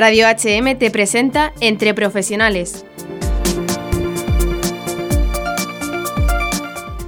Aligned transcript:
Radio 0.00 0.26
HM 0.28 0.78
te 0.78 0.90
presenta 0.90 1.52
Entre 1.60 1.92
Profesionales. 1.92 2.86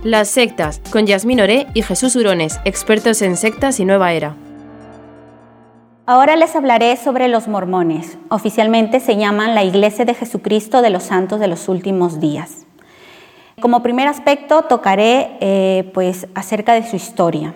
Las 0.04 0.28
sectas, 0.28 0.82
con 0.90 1.06
Yasmín 1.06 1.40
Oré 1.40 1.68
y 1.72 1.80
Jesús 1.80 2.16
Urones, 2.16 2.60
expertos 2.66 3.22
en 3.22 3.38
sectas 3.38 3.80
y 3.80 3.86
nueva 3.86 4.12
era. 4.12 4.36
Ahora 6.04 6.36
les 6.36 6.54
hablaré 6.54 6.98
sobre 6.98 7.28
los 7.28 7.48
mormones. 7.48 8.18
Oficialmente 8.28 9.00
se 9.00 9.16
llaman 9.16 9.54
la 9.54 9.64
Iglesia 9.64 10.04
de 10.04 10.12
Jesucristo 10.12 10.82
de 10.82 10.90
los 10.90 11.04
Santos 11.04 11.40
de 11.40 11.48
los 11.48 11.70
Últimos 11.70 12.20
Días. 12.20 12.66
Como 13.62 13.82
primer 13.82 14.06
aspecto 14.06 14.64
tocaré 14.64 15.38
eh, 15.40 15.90
pues, 15.94 16.26
acerca 16.34 16.74
de 16.74 16.86
su 16.86 16.96
historia. 16.96 17.54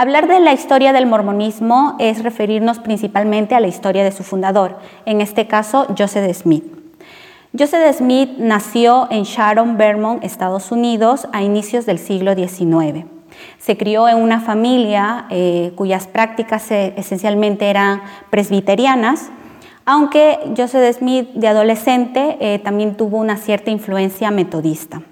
Hablar 0.00 0.28
de 0.28 0.38
la 0.38 0.52
historia 0.52 0.92
del 0.92 1.06
mormonismo 1.06 1.96
es 1.98 2.22
referirnos 2.22 2.78
principalmente 2.78 3.56
a 3.56 3.60
la 3.60 3.66
historia 3.66 4.04
de 4.04 4.12
su 4.12 4.22
fundador, 4.22 4.78
en 5.06 5.20
este 5.20 5.48
caso 5.48 5.88
Joseph 5.98 6.32
Smith. 6.36 6.62
Joseph 7.58 7.96
Smith 7.96 8.30
nació 8.38 9.08
en 9.10 9.24
Sharon, 9.24 9.76
Vermont, 9.76 10.22
Estados 10.22 10.70
Unidos, 10.70 11.26
a 11.32 11.42
inicios 11.42 11.84
del 11.84 11.98
siglo 11.98 12.36
XIX. 12.36 13.06
Se 13.58 13.76
crió 13.76 14.08
en 14.08 14.18
una 14.18 14.38
familia 14.38 15.26
eh, 15.30 15.72
cuyas 15.74 16.06
prácticas 16.06 16.70
eh, 16.70 16.94
esencialmente 16.96 17.68
eran 17.68 18.00
presbiterianas, 18.30 19.30
aunque 19.84 20.38
Joseph 20.56 20.96
Smith 20.96 21.30
de 21.30 21.48
adolescente 21.48 22.36
eh, 22.38 22.60
también 22.60 22.96
tuvo 22.96 23.16
una 23.16 23.36
cierta 23.36 23.72
influencia 23.72 24.30
metodista. 24.30 25.02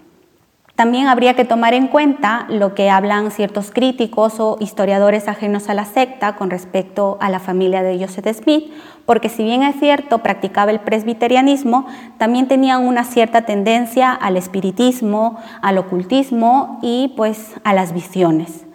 También 0.76 1.08
habría 1.08 1.32
que 1.32 1.46
tomar 1.46 1.72
en 1.72 1.88
cuenta 1.88 2.44
lo 2.50 2.74
que 2.74 2.90
hablan 2.90 3.30
ciertos 3.30 3.70
críticos 3.70 4.38
o 4.40 4.58
historiadores 4.60 5.26
ajenos 5.26 5.70
a 5.70 5.74
la 5.74 5.86
secta 5.86 6.36
con 6.36 6.50
respecto 6.50 7.16
a 7.18 7.30
la 7.30 7.40
familia 7.40 7.82
de 7.82 7.98
Joseph 7.98 8.36
Smith, 8.36 8.70
porque 9.06 9.30
si 9.30 9.42
bien 9.42 9.62
es 9.62 9.76
cierto 9.80 10.18
practicaba 10.18 10.70
el 10.70 10.80
presbiterianismo, 10.80 11.86
también 12.18 12.46
tenían 12.46 12.86
una 12.86 13.04
cierta 13.04 13.46
tendencia 13.46 14.12
al 14.12 14.36
espiritismo, 14.36 15.38
al 15.62 15.78
ocultismo 15.78 16.78
y 16.82 17.14
pues 17.16 17.54
a 17.64 17.72
las 17.72 17.94
visiones. 17.94 18.66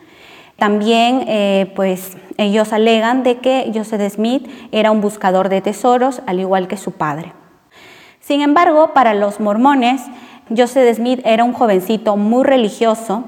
También 0.58 1.26
eh, 1.28 1.72
pues 1.76 2.18
ellos 2.38 2.74
alegan 2.74 3.22
de 3.22 3.38
que 3.38 3.72
Joseph 3.76 4.12
Smith 4.12 4.50
era 4.72 4.90
un 4.90 5.02
buscador 5.02 5.50
de 5.50 5.62
tesoros 5.62 6.24
al 6.26 6.40
igual 6.40 6.68
que 6.68 6.78
su 6.78 6.94
padre. 6.94 7.34
Sin 8.22 8.42
embargo, 8.42 8.94
para 8.94 9.14
los 9.14 9.40
mormones, 9.40 10.04
Joseph 10.56 10.96
Smith 10.96 11.22
era 11.24 11.44
un 11.44 11.54
jovencito 11.54 12.18
muy 12.18 12.44
religioso 12.44 13.24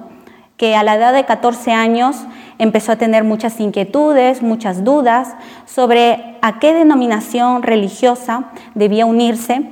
que 0.57 0.75
a 0.75 0.83
la 0.83 0.95
edad 0.95 1.13
de 1.13 1.25
14 1.25 1.71
años 1.71 2.17
empezó 2.57 2.91
a 2.91 2.95
tener 2.97 3.23
muchas 3.23 3.59
inquietudes, 3.59 4.41
muchas 4.41 4.83
dudas 4.83 5.35
sobre 5.65 6.37
a 6.41 6.59
qué 6.59 6.73
denominación 6.73 7.63
religiosa 7.63 8.51
debía 8.75 9.05
unirse 9.05 9.63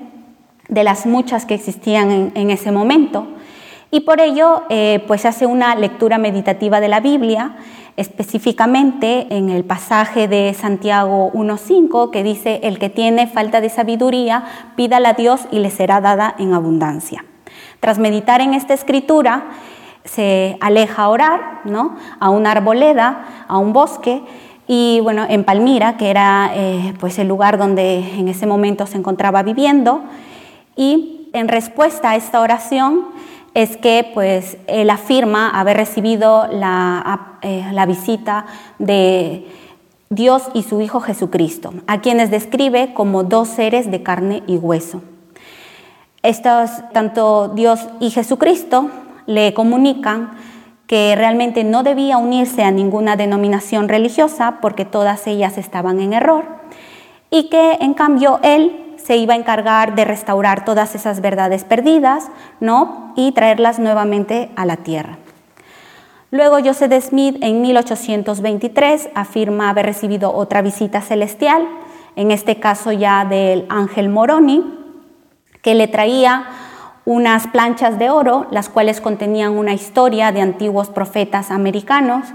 de 0.67 0.83
las 0.83 1.05
muchas 1.05 1.45
que 1.45 1.53
existían 1.53 2.31
en, 2.33 2.49
ese 2.49 2.71
momento. 2.71 3.27
Y 3.91 4.01
por 4.01 4.21
ello, 4.21 4.63
eh, 4.69 5.03
pues 5.05 5.25
hace 5.25 5.45
una 5.45 5.75
lectura 5.75 6.17
meditativa 6.17 6.79
de 6.79 6.87
la 6.87 7.01
Biblia, 7.01 7.57
específicamente 7.97 9.27
en 9.35 9.49
el 9.49 9.65
pasaje 9.65 10.29
de 10.29 10.53
Santiago 10.53 11.31
1.5, 11.33 12.09
que 12.09 12.23
dice, 12.23 12.61
el 12.63 12.79
que 12.79 12.89
tiene 12.89 13.27
falta 13.27 13.59
de 13.59 13.69
sabiduría, 13.69 14.45
pídala 14.77 15.09
a 15.09 15.13
Dios 15.13 15.41
y 15.51 15.59
le 15.59 15.69
será 15.69 15.99
dada 15.99 16.33
en 16.39 16.53
abundancia. 16.53 17.25
Tras 17.81 17.99
meditar 17.99 18.41
en 18.41 18.53
esta 18.53 18.75
escritura, 18.75 19.43
se 20.05 20.55
aleja 20.61 21.03
a 21.03 21.09
orar, 21.09 21.61
¿no? 21.65 21.95
A 22.19 22.29
una 22.29 22.51
arboleda, 22.51 23.45
a 23.47 23.57
un 23.57 23.73
bosque, 23.73 24.21
y 24.67 24.99
bueno, 25.01 25.25
en 25.27 25.43
Palmira, 25.43 25.97
que 25.97 26.11
era 26.11 26.51
eh, 26.53 26.93
pues 26.99 27.19
el 27.19 27.27
lugar 27.27 27.57
donde 27.57 28.19
en 28.19 28.27
ese 28.27 28.45
momento 28.45 28.85
se 28.85 28.97
encontraba 28.97 29.41
viviendo, 29.41 30.03
y 30.75 31.29
en 31.33 31.47
respuesta 31.47 32.11
a 32.11 32.15
esta 32.15 32.39
oración 32.39 33.05
es 33.53 33.77
que 33.77 34.09
pues 34.13 34.57
él 34.67 34.89
afirma 34.91 35.49
haber 35.49 35.77
recibido 35.77 36.47
la, 36.51 37.37
eh, 37.41 37.65
la 37.73 37.85
visita 37.85 38.45
de 38.79 39.47
Dios 40.11 40.43
y 40.53 40.63
su 40.63 40.81
Hijo 40.81 41.01
Jesucristo, 41.01 41.73
a 41.87 41.99
quienes 41.99 42.29
describe 42.29 42.93
como 42.93 43.23
dos 43.23 43.47
seres 43.47 43.89
de 43.89 44.03
carne 44.03 44.43
y 44.45 44.57
hueso. 44.57 45.01
Estos, 46.23 46.69
tanto 46.93 47.49
Dios 47.49 47.87
y 47.99 48.11
Jesucristo 48.11 48.89
le 49.25 49.53
comunican 49.53 50.31
que 50.87 51.15
realmente 51.15 51.63
no 51.63 51.83
debía 51.83 52.17
unirse 52.17 52.63
a 52.63 52.71
ninguna 52.71 53.15
denominación 53.15 53.87
religiosa 53.89 54.59
porque 54.61 54.85
todas 54.85 55.25
ellas 55.25 55.57
estaban 55.57 55.99
en 55.99 56.13
error 56.13 56.43
y 57.29 57.49
que 57.49 57.77
en 57.79 57.93
cambio 57.93 58.39
él 58.43 58.95
se 58.97 59.17
iba 59.17 59.33
a 59.33 59.37
encargar 59.37 59.95
de 59.95 60.05
restaurar 60.05 60.65
todas 60.65 60.93
esas 60.93 61.21
verdades 61.21 61.63
perdidas, 61.63 62.29
¿no? 62.59 63.13
y 63.15 63.31
traerlas 63.31 63.79
nuevamente 63.79 64.51
a 64.55 64.65
la 64.65 64.77
tierra. 64.77 65.17
Luego 66.29 66.57
Joseph 66.63 66.93
Smith 67.03 67.37
en 67.41 67.61
1823 67.61 69.09
afirma 69.15 69.69
haber 69.69 69.85
recibido 69.85 70.33
otra 70.33 70.61
visita 70.61 71.01
celestial, 71.01 71.67
en 72.15 72.31
este 72.31 72.59
caso 72.59 72.91
ya 72.91 73.25
del 73.25 73.65
ángel 73.69 74.09
Moroni, 74.09 74.80
que 75.61 75.75
le 75.75 75.87
traía 75.87 76.45
unas 77.05 77.47
planchas 77.47 77.97
de 77.97 78.09
oro, 78.09 78.47
las 78.51 78.69
cuales 78.69 79.01
contenían 79.01 79.57
una 79.57 79.73
historia 79.73 80.31
de 80.31 80.41
antiguos 80.41 80.89
profetas 80.89 81.51
americanos 81.51 82.27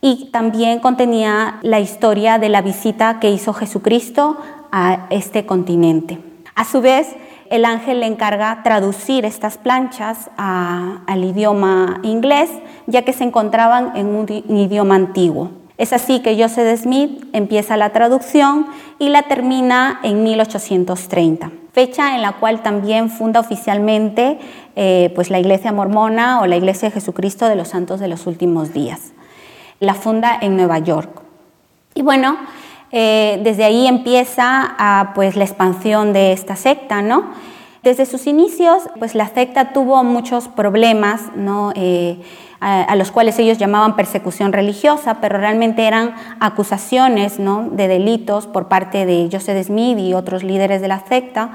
y 0.00 0.30
también 0.32 0.80
contenía 0.80 1.58
la 1.62 1.80
historia 1.80 2.38
de 2.38 2.48
la 2.48 2.62
visita 2.62 3.20
que 3.20 3.30
hizo 3.30 3.52
Jesucristo 3.52 4.38
a 4.72 5.06
este 5.10 5.44
continente. 5.44 6.18
A 6.54 6.64
su 6.64 6.80
vez, 6.80 7.08
el 7.50 7.64
ángel 7.64 8.00
le 8.00 8.06
encarga 8.06 8.62
traducir 8.62 9.24
estas 9.24 9.58
planchas 9.58 10.30
al 10.36 11.24
idioma 11.24 12.00
inglés, 12.02 12.50
ya 12.86 13.02
que 13.02 13.12
se 13.12 13.24
encontraban 13.24 13.96
en 13.96 14.06
un 14.06 14.26
idioma 14.28 14.94
antiguo. 14.94 15.59
Es 15.80 15.94
así 15.94 16.20
que 16.20 16.36
Joseph 16.38 16.78
Smith 16.78 17.24
empieza 17.32 17.78
la 17.78 17.88
traducción 17.88 18.66
y 18.98 19.08
la 19.08 19.22
termina 19.22 19.98
en 20.02 20.22
1830, 20.22 21.50
fecha 21.72 22.14
en 22.14 22.20
la 22.20 22.32
cual 22.32 22.62
también 22.62 23.08
funda 23.08 23.40
oficialmente 23.40 24.38
eh, 24.76 25.10
pues 25.14 25.30
la 25.30 25.38
Iglesia 25.38 25.72
Mormona 25.72 26.42
o 26.42 26.46
la 26.46 26.56
Iglesia 26.56 26.90
de 26.90 26.92
Jesucristo 26.92 27.48
de 27.48 27.56
los 27.56 27.68
Santos 27.68 27.98
de 27.98 28.08
los 28.08 28.26
Últimos 28.26 28.74
Días. 28.74 29.12
La 29.78 29.94
funda 29.94 30.36
en 30.38 30.54
Nueva 30.54 30.80
York. 30.80 31.22
Y 31.94 32.02
bueno, 32.02 32.36
eh, 32.92 33.40
desde 33.42 33.64
ahí 33.64 33.86
empieza 33.86 34.74
a, 34.76 35.12
pues, 35.14 35.34
la 35.34 35.44
expansión 35.44 36.12
de 36.12 36.32
esta 36.32 36.56
secta, 36.56 37.00
¿no? 37.00 37.24
Desde 37.82 38.04
sus 38.04 38.26
inicios, 38.26 38.82
pues 38.98 39.14
la 39.14 39.28
secta 39.28 39.72
tuvo 39.72 40.04
muchos 40.04 40.48
problemas, 40.48 41.34
¿no? 41.34 41.72
Eh, 41.74 42.18
a, 42.60 42.94
los 42.94 43.10
cuales 43.10 43.38
ellos 43.38 43.56
llamaban 43.56 43.96
persecución 43.96 44.52
religiosa, 44.52 45.16
pero 45.20 45.38
realmente 45.38 45.86
eran 45.86 46.14
acusaciones 46.40 47.38
¿no? 47.38 47.68
de 47.70 47.88
delitos 47.88 48.46
por 48.46 48.68
parte 48.68 49.06
de 49.06 49.30
Joseph 49.32 49.66
Smith 49.66 49.98
y 49.98 50.12
otros 50.12 50.42
líderes 50.42 50.82
de 50.82 50.88
la 50.88 51.00
secta, 51.00 51.52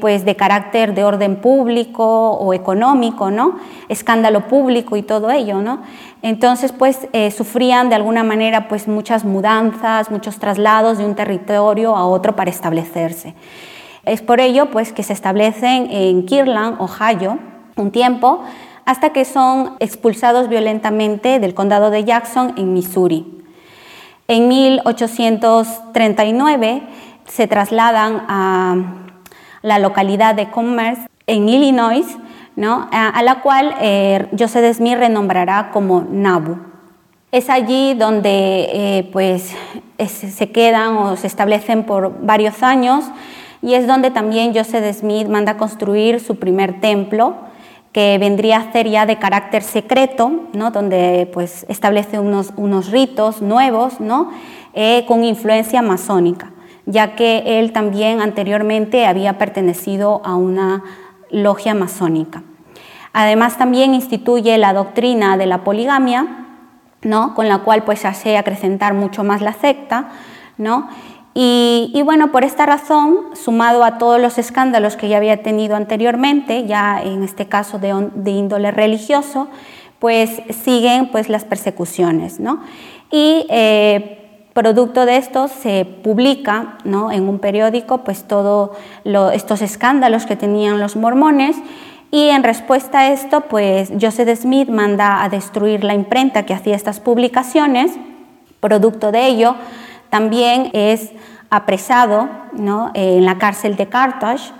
pues 0.00 0.24
de 0.24 0.34
carácter 0.34 0.94
de 0.94 1.04
orden 1.04 1.36
público 1.36 2.30
o 2.32 2.54
económico, 2.54 3.30
¿no? 3.30 3.58
escándalo 3.90 4.48
público 4.48 4.96
y 4.96 5.02
todo 5.02 5.30
ello. 5.30 5.60
¿no? 5.60 5.82
Entonces, 6.22 6.72
pues 6.72 7.06
eh, 7.12 7.30
sufrían 7.30 7.90
de 7.90 7.96
alguna 7.96 8.24
manera 8.24 8.66
pues, 8.68 8.88
muchas 8.88 9.26
mudanzas, 9.26 10.10
muchos 10.10 10.38
traslados 10.38 10.96
de 10.96 11.04
un 11.04 11.14
territorio 11.14 11.94
a 11.94 12.06
otro 12.06 12.34
para 12.34 12.50
establecerse. 12.50 13.34
Es 14.06 14.22
por 14.22 14.40
ello 14.40 14.70
pues, 14.70 14.92
que 14.92 15.02
se 15.02 15.12
establecen 15.12 15.90
en 15.90 16.24
Kirtland, 16.26 16.80
Ohio, 16.80 17.40
un 17.74 17.90
tiempo, 17.90 18.44
hasta 18.84 19.10
que 19.10 19.24
son 19.24 19.74
expulsados 19.80 20.48
violentamente 20.48 21.40
del 21.40 21.54
condado 21.54 21.90
de 21.90 22.04
Jackson 22.04 22.54
en 22.56 22.72
Missouri. 22.72 23.26
En 24.28 24.46
1839 24.46 26.82
se 27.26 27.48
trasladan 27.48 28.24
a 28.28 28.76
la 29.62 29.80
localidad 29.80 30.36
de 30.36 30.50
Commerce 30.50 31.08
en 31.26 31.48
Illinois, 31.48 32.06
a, 32.92 33.22
la 33.24 33.40
cual 33.42 33.74
eh, 33.80 34.28
Joseph 34.38 34.76
Smith 34.76 34.98
renombrará 34.98 35.72
como 35.72 36.04
Nabu. 36.08 36.58
Es 37.32 37.50
allí 37.50 37.94
donde 37.94 38.68
eh, 38.72 39.10
pues, 39.12 39.52
se 39.98 40.52
quedan 40.52 40.96
o 40.96 41.16
se 41.16 41.26
establecen 41.26 41.82
por 41.82 42.24
varios 42.24 42.62
años 42.62 43.10
y 43.62 43.74
es 43.74 43.86
donde 43.86 44.10
también 44.10 44.54
Joseph 44.54 44.94
Smith 44.94 45.28
manda 45.28 45.56
construir 45.56 46.20
su 46.20 46.36
primer 46.36 46.80
templo, 46.80 47.34
que 47.92 48.18
vendría 48.18 48.58
a 48.58 48.72
ser 48.72 48.88
ya 48.88 49.06
de 49.06 49.16
carácter 49.16 49.62
secreto, 49.62 50.30
¿no? 50.52 50.70
donde 50.70 51.30
pues, 51.32 51.64
establece 51.68 52.18
unos, 52.18 52.52
unos 52.56 52.90
ritos 52.90 53.40
nuevos 53.40 54.00
¿no? 54.00 54.30
Eh, 54.74 55.06
con 55.08 55.24
influencia 55.24 55.80
masónica, 55.80 56.52
ya 56.84 57.16
que 57.16 57.58
él 57.58 57.72
también 57.72 58.20
anteriormente 58.20 59.06
había 59.06 59.38
pertenecido 59.38 60.20
a 60.24 60.34
una 60.36 60.84
logia 61.30 61.74
masónica. 61.74 62.42
Además 63.14 63.56
también 63.56 63.94
instituye 63.94 64.58
la 64.58 64.74
doctrina 64.74 65.38
de 65.38 65.46
la 65.46 65.64
poligamia, 65.64 66.44
¿no? 67.00 67.34
con 67.34 67.48
la 67.48 67.60
cual 67.60 67.84
pues 67.84 68.04
hace 68.04 68.36
acrecentar 68.36 68.92
mucho 68.92 69.24
más 69.24 69.40
la 69.40 69.54
secta, 69.54 70.10
¿no? 70.58 70.88
Y, 71.38 72.00
bueno, 72.02 72.32
por 72.32 72.44
esta 72.44 72.64
razón, 72.64 73.18
sumado 73.34 73.84
a 73.84 73.98
todos 73.98 74.18
los 74.18 74.38
escándalos 74.38 74.96
que 74.96 75.10
ya 75.10 75.18
había 75.18 75.42
tenido 75.42 75.76
anteriormente, 75.76 76.64
ya 76.64 77.02
en 77.02 77.22
este 77.22 77.44
caso 77.44 77.78
de, 77.78 78.30
índole 78.30 78.70
religioso, 78.70 79.48
pues 79.98 80.40
siguen 80.64 81.10
pues 81.10 81.28
las 81.28 81.44
persecuciones, 81.44 82.40
¿no? 82.40 82.62
Y 83.10 83.46
eh, 83.50 84.48
producto 84.54 85.04
de 85.04 85.18
esto 85.18 85.48
se 85.48 85.84
publica 85.84 86.78
¿no? 86.84 87.12
en 87.12 87.28
un 87.28 87.38
periódico 87.38 87.98
pues 87.98 88.26
todos 88.26 88.70
estos 89.34 89.60
escándalos 89.60 90.24
que 90.24 90.36
tenían 90.36 90.80
los 90.80 90.96
mormones 90.96 91.56
y 92.10 92.30
en 92.30 92.42
respuesta 92.44 93.00
a 93.00 93.12
esto 93.12 93.42
pues 93.42 93.92
Joseph 94.00 94.40
Smith 94.40 94.70
manda 94.70 95.22
a 95.22 95.28
destruir 95.28 95.84
la 95.84 95.92
imprenta 95.92 96.46
que 96.46 96.54
hacía 96.54 96.74
estas 96.74 97.00
publicaciones 97.00 97.92
producto 98.60 99.12
de 99.12 99.26
ello 99.26 99.56
también 100.10 100.70
es 100.72 101.12
apresado 101.50 102.28
¿no? 102.52 102.90
en 102.94 103.24
la 103.24 103.38
cárcel 103.38 103.76
de 103.76 103.88
Carthage, 103.88 104.52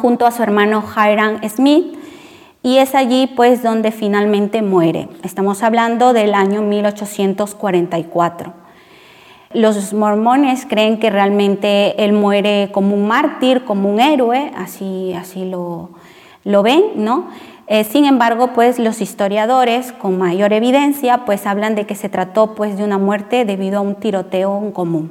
junto 0.00 0.26
a 0.26 0.30
su 0.30 0.42
hermano 0.42 0.84
Hiram 0.96 1.40
Smith, 1.48 1.98
y 2.62 2.78
es 2.78 2.94
allí 2.94 3.26
pues 3.34 3.62
donde 3.62 3.90
finalmente 3.90 4.62
muere. 4.62 5.08
Estamos 5.24 5.62
hablando 5.64 6.12
del 6.12 6.34
año 6.34 6.62
1844. 6.62 8.52
Los 9.52 9.92
mormones 9.92 10.64
creen 10.66 10.98
que 10.98 11.10
realmente 11.10 12.02
él 12.04 12.12
muere 12.12 12.70
como 12.72 12.94
un 12.94 13.08
mártir, 13.08 13.64
como 13.64 13.90
un 13.90 14.00
héroe, 14.00 14.52
así, 14.56 15.12
así 15.14 15.44
lo, 15.44 15.90
lo 16.44 16.62
ven, 16.62 16.82
¿no? 16.94 17.26
Eh, 17.74 17.84
sin 17.84 18.04
embargo, 18.04 18.48
pues 18.48 18.78
los 18.78 19.00
historiadores 19.00 19.92
con 19.92 20.18
mayor 20.18 20.52
evidencia 20.52 21.24
pues 21.24 21.46
hablan 21.46 21.74
de 21.74 21.86
que 21.86 21.94
se 21.94 22.10
trató 22.10 22.54
pues 22.54 22.76
de 22.76 22.84
una 22.84 22.98
muerte 22.98 23.46
debido 23.46 23.78
a 23.78 23.80
un 23.80 23.94
tiroteo 23.94 24.58
en 24.58 24.72
común. 24.72 25.10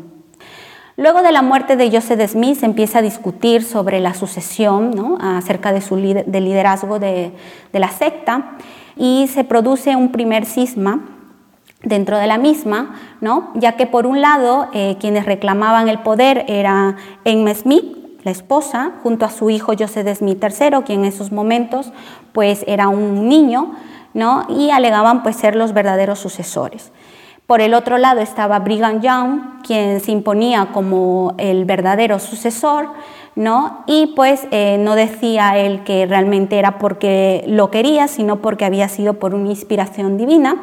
Luego 0.95 1.23
de 1.23 1.31
la 1.31 1.41
muerte 1.41 1.75
de 1.75 1.89
Joseph 1.89 2.21
Smith 2.29 2.59
se 2.59 2.67
empieza 2.67 2.99
a 2.99 3.01
discutir 3.01 3.63
sobre 3.63 3.99
la 3.99 4.13
sucesión, 4.13 4.91
¿no? 4.91 5.17
acerca 5.19 5.73
de 5.73 5.81
su 5.81 5.95
del 5.95 6.43
liderazgo 6.45 6.99
de, 6.99 7.31
la 7.73 7.89
secta 7.89 8.57
y 8.95 9.27
se 9.33 9.43
produce 9.43 9.95
un 9.95 10.11
primer 10.11 10.45
cisma 10.45 10.99
dentro 11.81 12.19
de 12.19 12.27
la 12.27 12.37
misma, 12.37 12.93
¿no? 13.21 13.49
ya 13.55 13.71
que 13.71 13.87
por 13.87 14.05
un 14.05 14.21
lado 14.21 14.67
eh, 14.71 14.97
quienes 14.99 15.25
reclamaban 15.25 15.89
el 15.89 15.97
poder 16.01 16.45
era 16.47 16.95
Emma 17.25 17.55
Smith, 17.55 18.01
la 18.23 18.31
esposa, 18.31 18.91
junto 19.01 19.25
a 19.25 19.29
su 19.29 19.49
hijo 19.49 19.73
Joseph 19.77 20.15
Smith 20.15 20.43
III, 20.43 20.83
quien 20.85 20.99
en 20.99 21.05
esos 21.05 21.31
momentos 21.31 21.91
pues 22.33 22.63
era 22.67 22.87
un 22.87 23.27
niño, 23.27 23.73
¿no? 24.13 24.45
y 24.49 24.71
alegaban 24.71 25.23
pues 25.23 25.35
ser 25.35 25.55
los 25.55 25.73
verdaderos 25.73 26.19
sucesores. 26.19 26.91
Por 27.47 27.59
el 27.59 27.73
otro 27.73 27.97
lado 27.97 28.21
estaba 28.21 28.59
Brigham 28.59 29.01
Young, 29.01 29.61
quien 29.63 29.99
se 29.99 30.11
imponía 30.11 30.69
como 30.71 31.33
el 31.37 31.65
verdadero 31.65 32.17
sucesor, 32.19 32.89
¿no? 33.35 33.83
Y 33.87 34.13
pues 34.15 34.47
eh, 34.51 34.77
no 34.79 34.95
decía 34.95 35.57
él 35.57 35.83
que 35.83 36.05
realmente 36.05 36.57
era 36.57 36.79
porque 36.79 37.43
lo 37.47 37.69
quería, 37.69 38.07
sino 38.07 38.37
porque 38.37 38.63
había 38.63 38.87
sido 38.87 39.15
por 39.15 39.35
una 39.35 39.49
inspiración 39.49 40.17
divina 40.17 40.55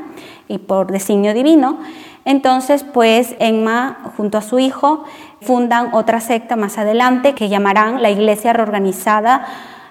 y 0.48 0.58
por 0.58 0.90
designio 0.90 1.34
divino. 1.34 1.78
Entonces, 2.24 2.84
pues 2.84 3.36
Emma, 3.38 4.12
junto 4.16 4.38
a 4.38 4.42
su 4.42 4.58
hijo, 4.58 5.04
fundan 5.42 5.94
otra 5.94 6.20
secta 6.20 6.56
más 6.56 6.78
adelante 6.78 7.34
que 7.34 7.50
llamarán 7.50 8.00
la 8.00 8.10
Iglesia 8.10 8.54
Reorganizada 8.54 9.46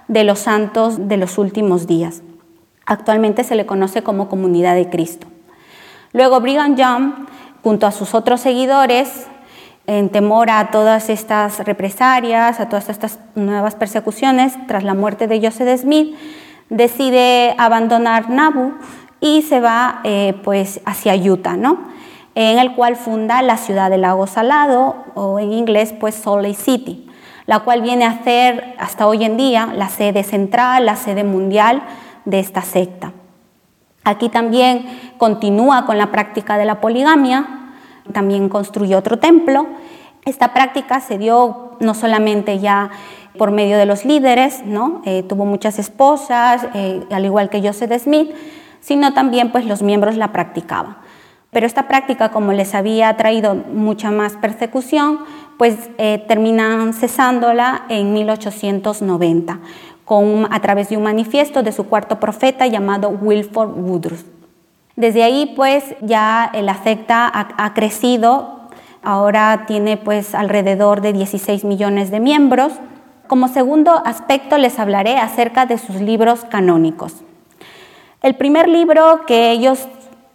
de 0.07 0.24
los 0.24 0.39
Santos 0.39 1.07
de 1.07 1.18
los 1.18 1.38
Últimos 1.38 1.88
Días. 1.88 2.21
Actualmente 2.86 3.44
se 3.44 3.56
le 3.56 3.65
conoce 3.65 4.04
como 4.04 4.30
Comunidad 4.30 4.75
de 4.75 4.89
Cristo. 4.89 5.27
Luego 6.13 6.39
Brigham 6.39 6.75
Young, 6.75 7.27
junto 7.63 7.86
a 7.86 7.92
sus 7.92 8.13
otros 8.13 8.42
seguidores, 8.42 9.27
en 9.88 10.09
temor 10.09 10.50
a 10.50 10.71
todas 10.71 11.09
estas 11.09 11.59
represalias, 11.59 12.59
a 12.59 12.69
todas 12.69 12.89
estas 12.89 13.19
nuevas 13.36 13.75
persecuciones, 13.75 14.54
tras 14.68 14.83
la 14.83 14.94
muerte 14.94 15.27
de 15.27 15.42
Joseph 15.42 15.81
Smith, 15.81 16.15
decide 16.69 17.56
abandonar 17.57 18.30
Nauvoo 18.30 18.74
y 19.19 19.42
se 19.42 19.60
va 19.60 20.01
eh, 20.03 20.33
pues 20.44 20.81
hacia 20.86 21.15
Utah, 21.15 21.56
¿no? 21.56 21.95
en 22.39 22.60
el 22.60 22.75
cual 22.75 22.95
funda 22.95 23.42
la 23.42 23.57
ciudad 23.57 23.89
del 23.89 24.01
lago 24.01 24.27
Salado, 24.27 25.06
o 25.15 25.39
en 25.39 25.53
inglés 25.53 25.92
pues 26.00 26.13
Salt 26.13 26.44
Lake 26.44 26.53
City, 26.53 27.06
la 27.47 27.61
cual 27.61 27.81
viene 27.81 28.05
a 28.05 28.23
ser 28.23 28.75
hasta 28.77 29.07
hoy 29.07 29.23
en 29.23 29.38
día 29.38 29.73
la 29.73 29.89
sede 29.89 30.23
central, 30.23 30.85
la 30.85 30.95
sede 30.95 31.23
mundial 31.23 31.81
de 32.25 32.39
esta 32.39 32.61
secta. 32.61 33.13
Aquí 34.03 34.29
también 34.29 34.85
continúa 35.17 35.85
con 35.85 35.97
la 35.97 36.11
práctica 36.11 36.57
de 36.57 36.65
la 36.65 36.79
poligamia, 36.79 37.73
también 38.13 38.49
construyó 38.49 38.99
otro 38.99 39.17
templo. 39.17 39.65
Esta 40.25 40.53
práctica 40.53 40.99
se 40.99 41.17
dio 41.17 41.71
no 41.79 41.94
solamente 41.94 42.59
ya 42.59 42.91
por 43.38 43.51
medio 43.51 43.77
de 43.77 43.85
los 43.85 44.03
líderes, 44.03 44.65
¿no? 44.65 45.01
Eh, 45.05 45.23
tuvo 45.23 45.45
muchas 45.45 45.79
esposas, 45.79 46.67
eh, 46.73 47.05
al 47.11 47.25
igual 47.25 47.50
que 47.50 47.61
Joseph 47.61 48.01
Smith, 48.01 48.31
sino 48.81 49.13
también 49.13 49.51
pues 49.51 49.65
los 49.65 49.81
miembros 49.81 50.17
la 50.17 50.31
practicaban. 50.31 50.97
Pero 51.51 51.65
esta 51.65 51.88
práctica, 51.88 52.29
como 52.29 52.51
les 52.51 52.75
había 52.75 53.15
traído 53.15 53.55
mucha 53.55 54.11
más 54.11 54.33
persecución, 54.33 55.19
pues 55.57 55.89
eh, 55.98 56.24
terminan 56.27 56.94
cesándola 56.94 57.86
en 57.89 58.13
1890 58.13 59.59
con, 60.06 60.48
a 60.51 60.62
través 60.62 60.89
de 60.89 60.98
un 60.98 61.04
manifiesto 61.04 61.63
de 61.63 61.71
su 61.71 61.88
cuarto 61.88 62.19
profeta 62.19 62.65
llamado 62.65 63.09
Wilford 63.09 63.77
Woodruff. 63.77 64.24
Desde 64.95 65.24
ahí 65.24 65.54
pues 65.56 65.83
ya 66.01 66.51
la 66.54 66.81
secta 66.81 67.30
ha, 67.33 67.74
crecido, 67.74 68.62
ahora 69.04 69.65
tiene 69.68 69.98
pues 69.98 70.33
alrededor 70.33 71.01
de 71.01 71.13
16 71.13 71.65
millones 71.65 72.10
de 72.10 72.19
miembros. 72.19 72.74
Como 73.27 73.48
segundo 73.48 74.01
aspecto 74.06 74.57
les 74.57 74.80
hablaré 74.80 75.18
acerca 75.18 75.65
de 75.65 75.77
sus 75.77 75.98
libros 75.98 76.45
canónicos. 76.45 77.13
El 78.24 78.36
primer 78.36 78.68
libro 78.68 79.25
que 79.27 79.51
ellos 79.51 79.88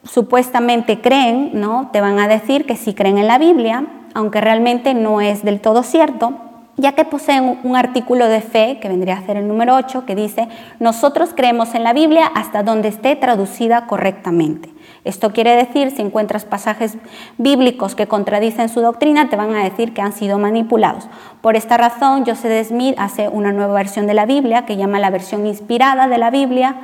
supuestamente 0.05 1.01
creen, 1.01 1.51
¿no? 1.55 1.89
Te 1.93 2.01
van 2.01 2.19
a 2.21 2.29
decir 2.29 2.67
que 2.67 2.77
sí 2.77 2.95
creen 2.95 3.19
en 3.19 3.27
la 3.27 3.39
Biblia, 3.39 3.87
aunque 4.15 4.41
realmente 4.41 4.95
no 4.95 5.21
es 5.21 5.45
del 5.45 5.61
todo 5.61 5.83
cierto, 5.83 6.35
ya 6.77 6.93
que 6.93 7.05
poseen 7.05 7.61
un 7.65 7.77
artículo 7.77 8.29
de 8.29 8.41
fe, 8.41 8.79
que 8.81 8.89
vendría 8.89 9.15
a 9.15 9.27
ser 9.27 9.37
el 9.37 9.47
número 9.47 9.77
8, 9.77 10.07
que 10.07 10.15
dice, 10.15 10.49
nosotros 10.81 11.31
creemos 11.37 11.75
en 11.75 11.85
la 11.85 11.93
Biblia 11.93 12.27
hasta 12.35 12.63
donde 12.63 12.89
esté 12.89 13.15
traducida 13.15 13.87
correctamente. 13.87 14.71
Esto 15.05 15.33
quiere 15.33 15.55
decir, 15.55 15.91
si 15.91 16.01
encuentras 16.01 16.45
pasajes 16.45 16.97
bíblicos 17.37 17.95
que 17.95 18.07
contradicen 18.07 18.69
su 18.69 18.81
doctrina, 18.81 19.29
te 19.29 19.37
van 19.37 19.55
a 19.55 19.65
decir 19.65 19.93
que 19.93 20.01
han 20.01 20.13
sido 20.13 20.39
manipulados. 20.39 21.09
Por 21.41 21.57
esta 21.57 21.77
razón, 21.77 22.25
Joseph 22.25 22.69
Smith 22.69 22.95
hace 22.99 23.29
una 23.29 23.53
nueva 23.53 23.75
versión 23.75 24.07
de 24.07 24.15
la 24.15 24.27
Biblia, 24.27 24.65
que 24.65 24.77
llama 24.77 24.99
la 24.99 25.11
versión 25.11 25.47
inspirada 25.47 26.09
de 26.09 26.19
la 26.19 26.31
Biblia, 26.31 26.77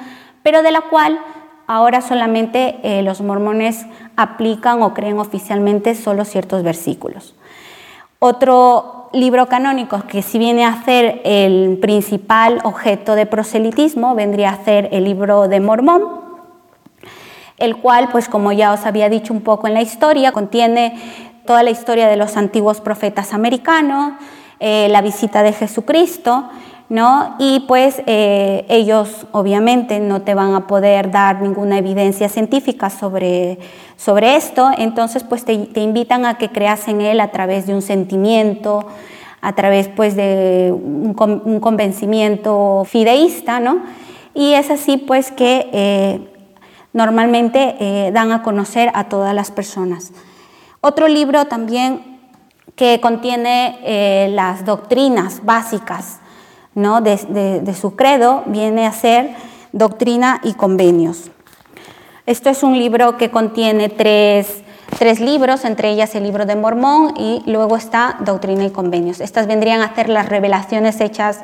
pero 0.42 0.62
de 0.62 0.72
la 0.72 0.82
cual 0.82 1.18
Ahora 1.70 2.00
solamente 2.00 2.78
eh, 2.82 3.02
los 3.02 3.20
mormones 3.20 3.84
aplican 4.18 4.82
o 4.82 4.92
creen 4.94 5.20
oficialmente 5.20 5.94
solo 5.94 6.24
ciertos 6.24 6.64
versículos. 6.64 7.36
Otro 8.18 9.08
libro 9.12 9.46
canónico 9.46 10.02
que 10.08 10.22
si 10.22 10.38
viene 10.38 10.64
a 10.64 10.82
ser 10.82 11.22
el 11.24 11.78
principal 11.80 12.58
objeto 12.64 13.14
de 13.14 13.26
proselitismo 13.26 14.16
vendría 14.16 14.50
a 14.50 14.64
ser 14.64 14.88
el 14.90 15.04
libro 15.04 15.46
de 15.46 15.60
Mormón, 15.60 16.02
el 17.58 17.76
cual, 17.76 18.08
pues 18.10 18.28
como 18.28 18.50
ya 18.50 18.72
os 18.72 18.86
había 18.86 19.08
dicho 19.08 19.32
un 19.32 19.42
poco 19.42 19.68
en 19.68 19.74
la 19.74 19.82
historia, 19.82 20.32
contiene 20.32 21.00
toda 21.46 21.62
la 21.62 21.70
historia 21.70 22.08
de 22.08 22.16
los 22.16 22.36
antiguos 22.36 22.80
profetas 22.80 23.32
americanos, 23.32 24.14
eh, 24.58 24.88
la 24.90 25.00
visita 25.00 25.44
de 25.44 25.52
Jesucristo, 25.52 26.48
¿no? 26.88 27.36
Y 27.38 27.60
pues 27.60 28.02
eh, 28.06 28.64
ellos 28.68 29.26
obviamente 29.32 30.00
no 30.00 30.22
te 30.22 30.34
van 30.34 30.54
a 30.54 30.66
poder 30.66 31.10
dar 31.10 31.42
ninguna 31.42 31.78
evidencia 31.78 32.28
científica 32.28 32.88
sobre, 32.88 33.58
sobre 33.96 34.36
esto, 34.36 34.70
entonces 34.76 35.22
pues 35.22 35.44
te, 35.44 35.52
invitan 35.52 36.24
a 36.24 36.38
que 36.38 36.48
creas 36.48 36.88
en 36.88 37.02
él 37.02 37.20
a 37.20 37.30
través 37.30 37.66
de 37.66 37.74
un 37.74 37.82
sentimiento, 37.82 38.86
a 39.42 39.54
través 39.54 39.88
pues 39.88 40.16
de 40.16 40.72
un, 40.72 41.12
convencimiento 41.60 42.84
fideísta, 42.86 43.60
¿no? 43.60 43.82
Y 44.34 44.54
es 44.54 44.70
así 44.70 44.96
pues 44.96 45.30
que 45.30 45.68
eh, 45.72 46.20
normalmente 46.92 47.76
eh, 47.80 48.10
dan 48.12 48.32
a 48.32 48.42
conocer 48.42 48.90
a 48.94 49.04
todas 49.04 49.34
las 49.34 49.50
personas. 49.50 50.12
Otro 50.80 51.06
libro 51.06 51.44
también 51.44 52.18
que 52.76 53.00
contiene 53.00 54.28
las 54.30 54.64
doctrinas 54.64 55.44
básicas 55.44 56.20
¿no? 56.74 57.00
de, 57.00 57.74
su 57.78 57.96
credo 57.96 58.42
viene 58.46 58.86
a 58.86 58.92
ser 58.92 59.34
Doctrina 59.72 60.40
y 60.42 60.54
Convenios. 60.54 61.30
Esto 62.26 62.50
es 62.50 62.62
un 62.62 62.78
libro 62.78 63.16
que 63.16 63.30
contiene 63.30 63.88
tres, 63.88 64.62
tres, 64.98 65.20
libros, 65.20 65.64
entre 65.64 65.90
ellas 65.90 66.14
el 66.14 66.24
libro 66.24 66.46
de 66.46 66.56
Mormón 66.56 67.14
y 67.16 67.42
luego 67.46 67.76
está 67.76 68.16
Doctrina 68.20 68.64
y 68.64 68.70
Convenios. 68.70 69.20
Estas 69.20 69.46
vendrían 69.46 69.80
a 69.80 69.94
ser 69.94 70.08
las 70.08 70.28
revelaciones 70.28 71.00
hechas 71.00 71.40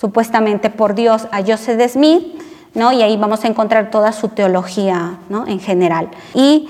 supuestamente 0.00 0.70
por 0.70 0.94
Dios 0.94 1.26
a 1.32 1.42
Joseph 1.42 1.90
Smith, 1.90 2.40
¿no? 2.74 2.92
y 2.92 3.02
ahí 3.02 3.16
vamos 3.16 3.44
a 3.44 3.48
encontrar 3.48 3.90
toda 3.90 4.12
su 4.12 4.28
teología 4.28 5.18
¿no? 5.28 5.46
en 5.46 5.60
general. 5.60 6.10
Y 6.34 6.68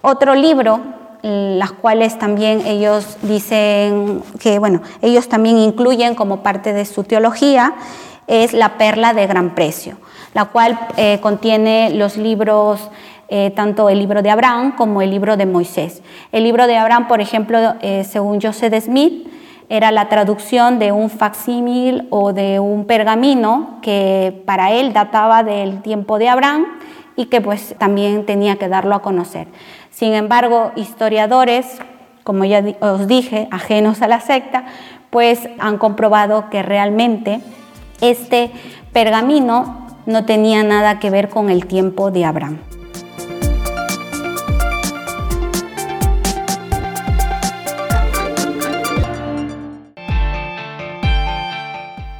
otro 0.00 0.34
libro 0.34 0.80
las 1.22 1.72
cuales 1.72 2.18
también 2.18 2.66
ellos 2.66 3.16
dicen 3.22 4.22
que, 4.40 4.58
bueno, 4.58 4.82
ellos 5.00 5.28
también 5.28 5.56
incluyen 5.58 6.14
como 6.14 6.42
parte 6.42 6.72
de 6.72 6.84
su 6.84 7.04
teología, 7.04 7.74
es 8.26 8.52
la 8.52 8.76
perla 8.76 9.14
de 9.14 9.26
gran 9.26 9.54
precio, 9.54 9.96
la 10.34 10.46
cual 10.46 10.78
eh, 10.96 11.18
contiene 11.20 11.90
los 11.90 12.16
libros, 12.16 12.90
eh, 13.28 13.52
tanto 13.54 13.88
el 13.88 13.98
libro 13.98 14.22
de 14.22 14.30
Abraham 14.30 14.74
como 14.76 15.02
el 15.02 15.10
libro 15.10 15.36
de 15.36 15.46
Moisés. 15.46 16.02
El 16.32 16.44
libro 16.44 16.66
de 16.66 16.76
Abraham, 16.76 17.08
por 17.08 17.20
ejemplo, 17.20 17.58
eh, 17.80 18.04
según 18.04 18.40
Joseph 18.40 18.74
Smith, 18.82 19.28
era 19.68 19.90
la 19.90 20.08
traducción 20.08 20.78
de 20.78 20.92
un 20.92 21.08
facsímil 21.08 22.06
o 22.10 22.32
de 22.32 22.60
un 22.60 22.84
pergamino 22.84 23.78
que 23.80 24.42
para 24.44 24.72
él 24.72 24.92
databa 24.92 25.42
del 25.42 25.80
tiempo 25.82 26.18
de 26.18 26.28
Abraham 26.28 26.66
y 27.16 27.26
que 27.26 27.40
pues 27.40 27.74
también 27.78 28.26
tenía 28.26 28.56
que 28.56 28.68
darlo 28.68 28.94
a 28.94 29.02
conocer. 29.02 29.46
Sin 29.92 30.14
embargo, 30.14 30.72
historiadores, 30.74 31.66
como 32.24 32.46
ya 32.46 32.64
os 32.80 33.06
dije, 33.06 33.46
ajenos 33.50 34.00
a 34.00 34.08
la 34.08 34.20
secta, 34.20 34.64
pues 35.10 35.48
han 35.58 35.76
comprobado 35.76 36.48
que 36.48 36.62
realmente 36.62 37.40
este 38.00 38.50
pergamino 38.92 39.86
no 40.06 40.24
tenía 40.24 40.64
nada 40.64 40.98
que 40.98 41.10
ver 41.10 41.28
con 41.28 41.50
el 41.50 41.66
tiempo 41.66 42.10
de 42.10 42.24
Abraham. 42.24 42.58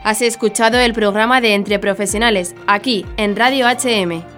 Has 0.05 0.21
escuchado 0.21 0.79
el 0.79 0.93
programa 0.93 1.41
de 1.41 1.55
Entre 1.55 1.79
Profesionales, 1.79 2.55
aquí 2.67 3.07
en 3.17 3.35
Radio 3.35 3.67
HM. 3.67 4.32